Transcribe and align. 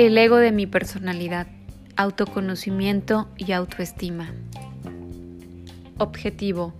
El 0.00 0.16
ego 0.16 0.38
de 0.38 0.50
mi 0.50 0.66
personalidad, 0.66 1.46
autoconocimiento 1.94 3.28
y 3.36 3.52
autoestima. 3.52 4.30
Objetivo, 5.98 6.72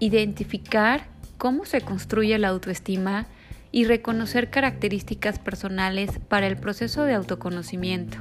identificar 0.00 1.06
cómo 1.38 1.64
se 1.64 1.80
construye 1.80 2.38
la 2.38 2.48
autoestima 2.48 3.26
y 3.72 3.86
reconocer 3.86 4.50
características 4.50 5.38
personales 5.38 6.10
para 6.28 6.46
el 6.46 6.58
proceso 6.58 7.04
de 7.04 7.14
autoconocimiento. 7.14 8.18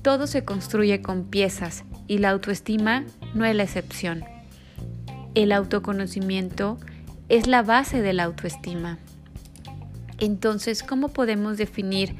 Todo 0.00 0.26
se 0.26 0.46
construye 0.46 1.02
con 1.02 1.24
piezas 1.24 1.84
y 2.08 2.20
la 2.20 2.30
autoestima 2.30 3.04
no 3.34 3.44
es 3.44 3.54
la 3.54 3.64
excepción. 3.64 4.24
El 5.34 5.52
autoconocimiento 5.52 6.78
es 7.28 7.46
la 7.46 7.62
base 7.62 8.00
de 8.00 8.14
la 8.14 8.24
autoestima. 8.24 8.98
Entonces, 10.18 10.82
¿cómo 10.82 11.08
podemos 11.08 11.56
definir 11.56 12.14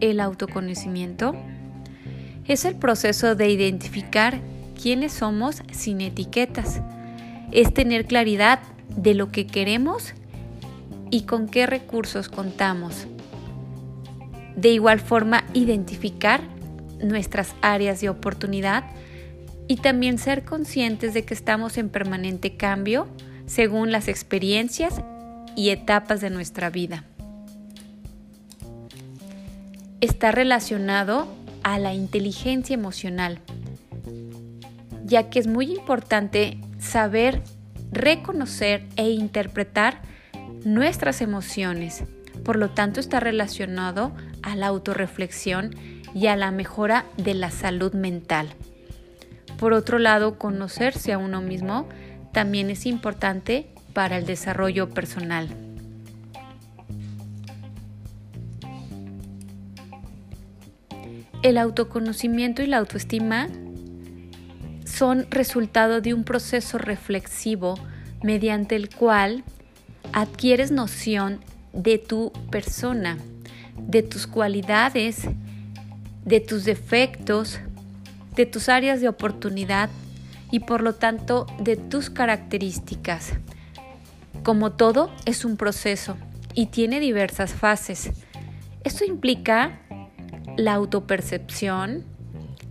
el 0.00 0.20
autoconocimiento? 0.20 1.34
Es 2.46 2.64
el 2.64 2.76
proceso 2.76 3.34
de 3.34 3.50
identificar 3.50 4.40
quiénes 4.80 5.12
somos 5.12 5.62
sin 5.72 6.00
etiquetas. 6.00 6.80
Es 7.52 7.72
tener 7.72 8.06
claridad 8.06 8.60
de 8.88 9.14
lo 9.14 9.30
que 9.30 9.46
queremos 9.46 10.14
y 11.10 11.22
con 11.22 11.48
qué 11.48 11.66
recursos 11.66 12.28
contamos. 12.28 13.06
De 14.56 14.70
igual 14.70 15.00
forma, 15.00 15.44
identificar 15.54 16.40
nuestras 17.02 17.54
áreas 17.62 18.00
de 18.00 18.08
oportunidad 18.08 18.84
y 19.68 19.76
también 19.76 20.18
ser 20.18 20.44
conscientes 20.44 21.14
de 21.14 21.24
que 21.24 21.34
estamos 21.34 21.78
en 21.78 21.88
permanente 21.88 22.56
cambio 22.56 23.06
según 23.46 23.92
las 23.92 24.08
experiencias 24.08 25.00
y 25.56 25.70
etapas 25.70 26.20
de 26.20 26.30
nuestra 26.30 26.70
vida. 26.70 27.04
Está 30.00 30.32
relacionado 30.32 31.28
a 31.62 31.78
la 31.78 31.92
inteligencia 31.92 32.72
emocional, 32.72 33.38
ya 35.04 35.28
que 35.28 35.38
es 35.38 35.46
muy 35.46 35.70
importante 35.70 36.58
saber 36.78 37.42
reconocer 37.92 38.86
e 38.96 39.10
interpretar 39.10 40.00
nuestras 40.64 41.20
emociones. 41.20 42.04
Por 42.44 42.56
lo 42.56 42.70
tanto, 42.70 42.98
está 42.98 43.20
relacionado 43.20 44.12
a 44.42 44.56
la 44.56 44.68
autorreflexión 44.68 45.76
y 46.14 46.28
a 46.28 46.36
la 46.36 46.50
mejora 46.50 47.04
de 47.18 47.34
la 47.34 47.50
salud 47.50 47.92
mental. 47.92 48.48
Por 49.58 49.74
otro 49.74 49.98
lado, 49.98 50.38
conocerse 50.38 51.12
a 51.12 51.18
uno 51.18 51.42
mismo 51.42 51.86
también 52.32 52.70
es 52.70 52.86
importante 52.86 53.66
para 53.92 54.16
el 54.16 54.24
desarrollo 54.24 54.88
personal. 54.88 55.69
El 61.42 61.56
autoconocimiento 61.56 62.62
y 62.62 62.66
la 62.66 62.76
autoestima 62.76 63.48
son 64.84 65.26
resultado 65.30 66.02
de 66.02 66.12
un 66.12 66.24
proceso 66.24 66.76
reflexivo 66.76 67.78
mediante 68.22 68.76
el 68.76 68.94
cual 68.94 69.42
adquieres 70.12 70.70
noción 70.70 71.40
de 71.72 71.96
tu 71.96 72.30
persona, 72.50 73.16
de 73.78 74.02
tus 74.02 74.26
cualidades, 74.26 75.22
de 76.26 76.40
tus 76.40 76.66
defectos, 76.66 77.58
de 78.36 78.44
tus 78.44 78.68
áreas 78.68 79.00
de 79.00 79.08
oportunidad 79.08 79.88
y 80.50 80.60
por 80.60 80.82
lo 80.82 80.94
tanto 80.94 81.46
de 81.58 81.76
tus 81.76 82.10
características. 82.10 83.32
Como 84.42 84.72
todo, 84.72 85.10
es 85.24 85.46
un 85.46 85.56
proceso 85.56 86.18
y 86.52 86.66
tiene 86.66 87.00
diversas 87.00 87.54
fases. 87.54 88.10
Esto 88.84 89.06
implica 89.06 89.80
la 90.60 90.74
autopercepción, 90.74 92.04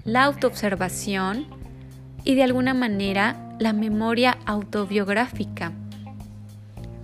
la 0.05 0.25
autoobservación 0.25 1.47
y 2.23 2.35
de 2.35 2.43
alguna 2.43 2.75
manera 2.75 3.55
la 3.59 3.73
memoria 3.73 4.37
autobiográfica. 4.45 5.71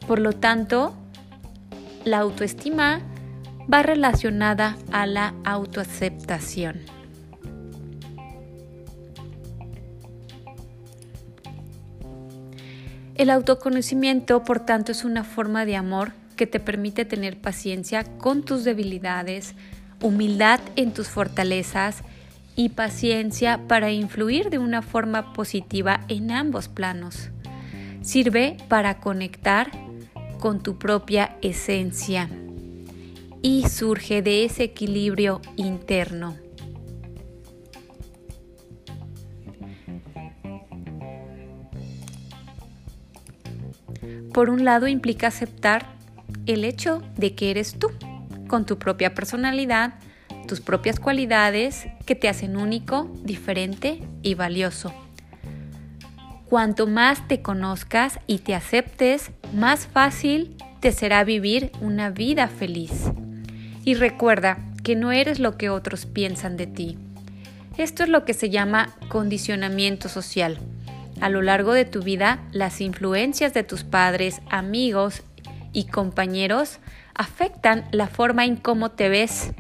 Por 0.08 0.20
lo 0.20 0.34
tanto, 0.34 0.96
la 2.04 2.20
autoestima 2.20 3.02
va 3.72 3.82
relacionada 3.82 4.78
a 4.92 5.08
la 5.08 5.34
autoaceptación. 5.44 6.82
El 13.16 13.32
autoconocimiento, 13.32 14.44
por 14.44 14.60
tanto, 14.60 14.92
es 14.92 15.04
una 15.04 15.24
forma 15.24 15.66
de 15.66 15.78
amor 15.78 16.12
que 16.36 16.46
te 16.46 16.60
permite 16.60 17.06
tener 17.06 17.42
paciencia 17.42 18.04
con 18.04 18.44
tus 18.44 18.64
debilidades, 18.64 19.56
humildad 20.02 20.60
en 20.76 20.94
tus 20.94 21.08
fortalezas 21.08 22.04
y 22.56 22.70
paciencia 22.70 23.68
para 23.68 23.92
influir 23.92 24.50
de 24.50 24.58
una 24.58 24.82
forma 24.82 25.34
positiva 25.34 26.02
en 26.08 26.32
ambos 26.32 26.68
planos. 26.68 27.30
Sirve 28.02 28.58
para 28.68 29.00
conectar 29.00 29.72
con 30.40 30.62
tu 30.62 30.78
propia 30.78 31.38
esencia 31.42 32.30
y 33.42 33.68
surge 33.68 34.22
de 34.22 34.46
ese 34.46 34.64
equilibrio 34.64 35.42
interno. 35.56 36.36
Por 44.34 44.50
un 44.50 44.66
lado 44.66 44.88
implica 44.88 45.28
aceptar 45.28 45.86
el 46.46 46.66
hecho 46.66 47.02
de 47.16 47.36
que 47.36 47.52
eres 47.52 47.80
tú, 47.80 47.90
con 48.48 48.66
tu 48.66 48.78
propia 48.78 49.14
personalidad, 49.14 49.96
tus 50.48 50.62
propias 50.62 51.00
cualidades 51.00 51.88
que 52.06 52.16
te 52.16 52.30
hacen 52.30 52.58
único, 52.58 53.12
diferente 53.24 54.02
y 54.22 54.36
valioso. 54.36 54.94
Cuanto 56.46 56.86
más 56.86 57.28
te 57.28 57.42
conozcas 57.42 58.20
y 58.28 58.40
te 58.40 58.54
aceptes, 58.54 59.32
más 59.54 59.88
fácil 59.88 60.56
te 60.80 60.92
será 60.92 61.24
vivir 61.24 61.72
una 61.82 62.12
vida 62.12 62.48
feliz. 62.48 62.92
Y 63.84 63.96
recuerda 63.96 64.60
que 64.84 64.96
no 64.96 65.12
eres 65.12 65.40
lo 65.40 65.58
que 65.58 65.70
otros 65.70 66.06
piensan 66.06 66.58
de 66.58 66.68
ti. 66.68 66.98
Esto 67.78 68.04
es 68.04 68.10
lo 68.10 68.24
que 68.24 68.34
se 68.34 68.52
llama 68.52 68.96
condicionamiento 69.10 70.08
social. 70.08 70.60
A 71.22 71.30
lo 71.30 71.42
largo 71.42 71.74
de 71.74 71.86
tu 71.86 72.02
vida, 72.02 72.40
las 72.52 72.82
influencias 72.82 73.54
de 73.54 73.64
tus 73.64 73.84
padres, 73.84 74.42
amigos 74.50 75.24
y 75.74 75.86
compañeros 75.86 76.80
afectan 77.16 77.86
la 77.92 78.08
forma 78.08 78.46
en 78.46 78.58
cómo 78.58 78.92
te 78.92 79.10
ves. 79.10 79.52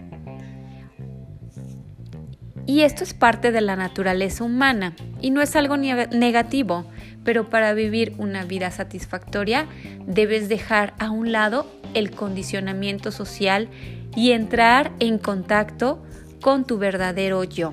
Y 2.67 2.81
esto 2.81 3.03
es 3.03 3.13
parte 3.13 3.51
de 3.51 3.61
la 3.61 3.75
naturaleza 3.75 4.43
humana 4.43 4.95
y 5.21 5.29
no 5.29 5.41
es 5.41 5.55
algo 5.55 5.77
negativo, 5.77 6.85
pero 7.23 7.49
para 7.49 7.73
vivir 7.73 8.13
una 8.17 8.43
vida 8.43 8.71
satisfactoria 8.71 9.67
debes 10.05 10.49
dejar 10.49 10.93
a 10.99 11.09
un 11.09 11.31
lado 11.31 11.67
el 11.93 12.11
condicionamiento 12.11 13.11
social 13.11 13.69
y 14.16 14.31
entrar 14.31 14.91
en 14.99 15.17
contacto 15.17 16.03
con 16.41 16.66
tu 16.66 16.77
verdadero 16.77 17.43
yo. 17.43 17.72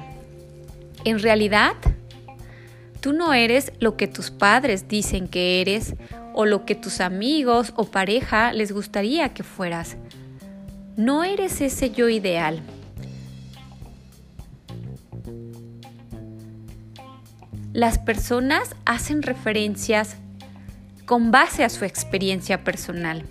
En 1.04 1.18
realidad, 1.18 1.74
Tú 3.02 3.12
no 3.12 3.34
eres 3.34 3.72
lo 3.80 3.96
que 3.96 4.06
tus 4.06 4.30
padres 4.30 4.86
dicen 4.86 5.26
que 5.26 5.60
eres 5.60 5.96
o 6.34 6.46
lo 6.46 6.64
que 6.64 6.76
tus 6.76 7.00
amigos 7.00 7.72
o 7.74 7.86
pareja 7.86 8.52
les 8.52 8.70
gustaría 8.70 9.34
que 9.34 9.42
fueras. 9.42 9.96
No 10.96 11.24
eres 11.24 11.60
ese 11.60 11.90
yo 11.90 12.08
ideal. 12.08 12.62
Las 17.72 17.98
personas 17.98 18.76
hacen 18.84 19.22
referencias 19.22 20.14
con 21.04 21.32
base 21.32 21.64
a 21.64 21.70
su 21.70 21.84
experiencia 21.84 22.62
personal. 22.62 23.24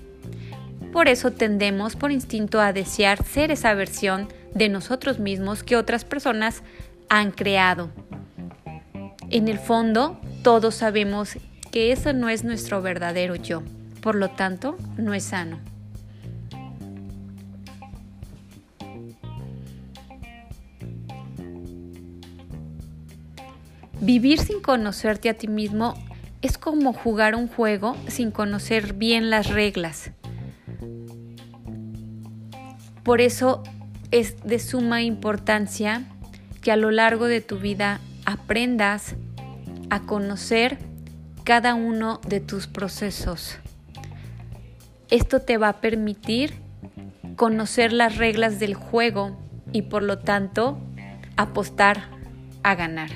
Por 0.92 1.08
eso 1.08 1.32
tendemos 1.32 1.96
por 1.96 2.12
instinto 2.12 2.60
a 2.60 2.74
desear 2.74 3.24
ser 3.24 3.52
esa 3.52 3.74
versión 3.74 4.28
de 4.54 4.68
nosotros 4.68 5.20
mismos 5.20 5.64
que 5.64 5.78
otras 5.78 6.04
personas 6.04 6.62
han 7.08 7.32
creado. 7.32 7.90
En 9.32 9.48
el 9.48 9.60
fondo, 9.60 10.20
todos 10.44 10.76
sabemos 10.76 11.38
que 11.72 11.94
eso 11.94 12.12
no 12.12 12.28
es 12.28 12.44
nuestro 12.44 12.82
verdadero 12.82 13.36
yo, 13.38 13.64
por 14.02 14.16
lo 14.16 14.30
tanto, 14.32 14.76
no 14.98 15.14
es 15.14 15.24
sano. 15.24 15.58
Vivir 24.02 24.40
sin 24.40 24.60
conocerte 24.60 25.30
a 25.30 25.36
ti 25.36 25.48
mismo 25.48 25.94
es 26.42 26.58
como 26.58 26.92
jugar 26.92 27.36
un 27.36 27.48
juego 27.48 27.96
sin 28.10 28.32
conocer 28.32 28.96
bien 28.96 29.30
las 29.30 29.48
reglas. 29.48 30.12
Por 33.04 33.22
eso 33.22 33.64
es 34.12 34.44
de 34.44 34.60
suma 34.60 35.04
importancia 35.04 36.04
que 36.62 36.74
a 36.74 36.76
lo 36.76 36.92
largo 36.92 37.28
de 37.28 37.40
tu 37.40 37.60
vida 37.60 38.02
aprendas 38.32 39.16
a 39.90 40.02
conocer 40.02 40.78
cada 41.44 41.76
uno 41.76 42.22
de 42.28 42.40
tus 42.40 42.68
procesos. 42.68 43.58
Esto 45.10 45.42
te 45.42 45.58
va 45.58 45.70
a 45.70 45.82
permitir 45.82 46.54
conocer 47.36 47.92
las 47.92 48.18
reglas 48.18 48.60
del 48.60 48.74
juego 48.74 49.38
y 49.74 49.84
por 49.84 50.04
lo 50.04 50.20
tanto 50.20 50.80
apostar 51.36 52.04
a 52.64 52.76
ganar. 52.76 53.10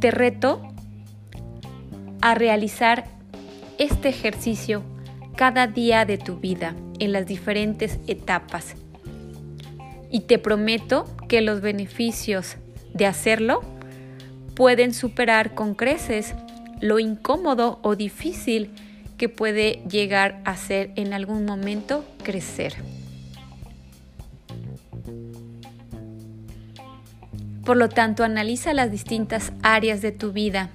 Te 0.00 0.10
reto 0.10 0.60
a 2.20 2.34
realizar 2.34 3.06
este 3.78 4.08
ejercicio 4.08 4.82
cada 5.36 5.66
día 5.66 6.04
de 6.04 6.18
tu 6.18 6.38
vida 6.38 6.74
en 6.98 7.12
las 7.12 7.26
diferentes 7.26 7.98
etapas 8.06 8.74
y 10.10 10.20
te 10.20 10.38
prometo 10.38 11.04
que 11.28 11.42
los 11.42 11.60
beneficios 11.60 12.56
de 12.94 13.06
hacerlo 13.06 13.62
pueden 14.54 14.92
superar 14.92 15.54
con 15.54 15.74
creces 15.74 16.34
lo 16.80 16.98
incómodo 16.98 17.78
o 17.82 17.94
difícil 17.94 18.70
que 19.16 19.28
puede 19.28 19.82
llegar 19.88 20.40
a 20.44 20.56
ser 20.56 20.90
en 20.96 21.12
algún 21.12 21.44
momento 21.44 22.04
crecer. 22.22 22.74
Por 27.64 27.76
lo 27.76 27.88
tanto, 27.90 28.24
analiza 28.24 28.72
las 28.72 28.90
distintas 28.90 29.52
áreas 29.62 30.00
de 30.00 30.12
tu 30.12 30.32
vida 30.32 30.70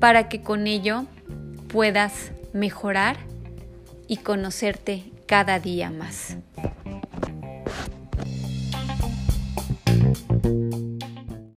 para 0.00 0.28
que 0.28 0.42
con 0.42 0.66
ello 0.66 1.04
puedas 1.68 2.30
mejorar 2.52 3.18
y 4.06 4.18
conocerte 4.18 5.04
cada 5.28 5.60
día 5.60 5.90
más. 5.90 6.38